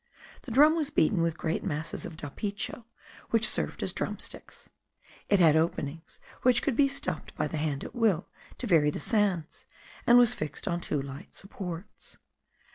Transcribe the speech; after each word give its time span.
This 0.41 0.55
drum 0.55 0.75
was 0.75 0.89
beaten 0.89 1.21
with 1.21 1.37
great 1.37 1.63
masses 1.63 2.07
of 2.07 2.17
dapicho, 2.17 2.85
which 3.29 3.47
served 3.47 3.83
as 3.83 3.93
drumsticks; 3.93 4.67
it 5.29 5.39
had 5.39 5.55
openings 5.55 6.19
which 6.41 6.63
could 6.63 6.75
be 6.75 6.87
stopped 6.87 7.35
by 7.35 7.47
the 7.47 7.57
hand 7.57 7.83
at 7.83 7.93
will, 7.93 8.27
to 8.57 8.65
vary 8.65 8.89
the 8.89 8.99
sounds, 8.99 9.67
and 10.07 10.17
was 10.17 10.33
fixed 10.33 10.67
on 10.67 10.81
two 10.81 10.99
light 10.99 11.35
supports. 11.35 12.17